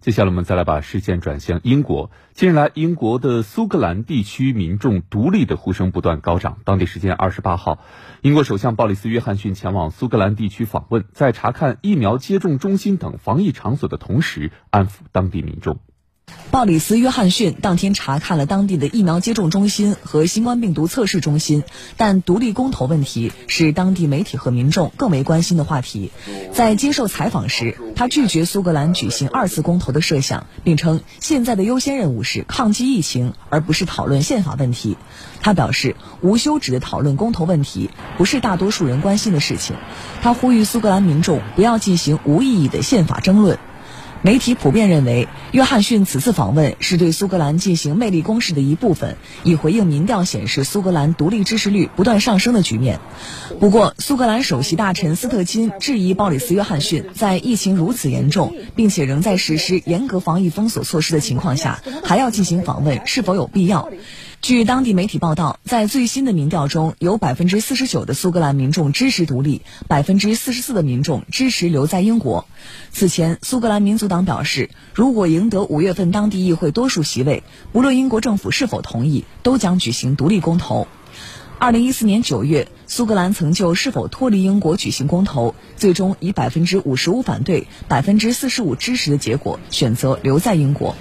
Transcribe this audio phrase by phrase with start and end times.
[0.00, 2.10] 接下来我们再来把视线转向英国。
[2.34, 6.58] 近日来，英国的苏格兰地区民众独立的呼声不断高涨。
[6.64, 7.78] 当地时间二十八号，
[8.20, 15.78] 英国首相鲍里斯·约翰逊前往苏格兰地区访问，在查看疫苗接种中心等防疫场所的同时，安抚当地民众。
[16.54, 21.64] 鲍里斯·约翰逊当天查看了当地的疫苗接种中心和新冠病毒测试中心，
[21.96, 26.12] 但独立公投问题是当地媒体和民众更为关心的话题。
[26.52, 34.96] 在接受采访时，他拒绝苏格兰举行二次公投的设想，并称现在的优先任务是抗击疫情，而不是讨论宪法问题。
[35.42, 39.74] 他表示，无休止的讨论公投问题不是大多数人关心的事情。
[40.22, 43.58] 他呼吁苏格兰民众不要进行无意义的宪法争论。
[44.24, 53.00] 媒体普遍认为，约翰逊此次访问是对苏格兰进行魅力攻势的一部分，以回应民调显示苏格兰独立支持率不断上升的局面。
[53.60, 63.90] 不过，苏格兰首席大臣斯特金质疑鲍里斯·约翰逊在疫情如此严重，并且仍在实施严格防疫封锁措施的情况下，还要进行访问是否有必要？
[64.44, 72.46] 据当地媒体报道，在最新的民调中，有百分之四十九的苏格兰民众支持独立，百分之四十四的民众支持留在英国。
[72.92, 77.42] 此前，苏格兰民族党表示，如果赢得五月份当地议会多数席位，
[77.72, 80.88] 不论英国政府是否同意，都将举行独立公投。
[81.58, 90.94] 二零一四年九月，苏格兰曾就是否脱离英国举行公投，最终以百分之五十五反对、百分之四十五支持的结果，选择留在英国。